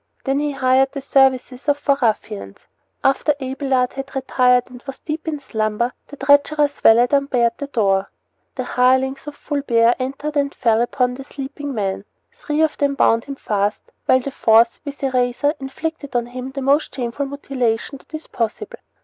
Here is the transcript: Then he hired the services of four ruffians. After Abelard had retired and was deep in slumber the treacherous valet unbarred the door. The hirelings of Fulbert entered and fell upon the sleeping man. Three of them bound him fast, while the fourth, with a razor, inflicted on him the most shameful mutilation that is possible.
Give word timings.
Then 0.25 0.39
he 0.39 0.53
hired 0.53 0.93
the 0.93 0.99
services 0.99 1.69
of 1.69 1.77
four 1.77 1.95
ruffians. 2.01 2.65
After 3.03 3.35
Abelard 3.39 3.93
had 3.93 4.15
retired 4.15 4.63
and 4.71 4.81
was 4.87 4.97
deep 4.97 5.27
in 5.27 5.39
slumber 5.39 5.93
the 6.07 6.17
treacherous 6.17 6.79
valet 6.79 7.07
unbarred 7.11 7.59
the 7.59 7.67
door. 7.67 8.09
The 8.55 8.63
hirelings 8.63 9.27
of 9.27 9.35
Fulbert 9.35 9.97
entered 9.99 10.35
and 10.37 10.55
fell 10.55 10.81
upon 10.81 11.13
the 11.13 11.23
sleeping 11.23 11.75
man. 11.75 12.05
Three 12.31 12.61
of 12.63 12.79
them 12.79 12.95
bound 12.95 13.25
him 13.25 13.35
fast, 13.35 13.91
while 14.07 14.21
the 14.21 14.31
fourth, 14.31 14.79
with 14.83 15.03
a 15.03 15.11
razor, 15.11 15.53
inflicted 15.59 16.15
on 16.15 16.25
him 16.25 16.49
the 16.49 16.63
most 16.63 16.95
shameful 16.95 17.27
mutilation 17.27 17.99
that 17.99 18.11
is 18.15 18.25
possible. 18.25 18.79